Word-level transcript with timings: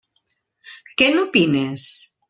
Què 1.01 1.11
n'opines? 1.17 1.89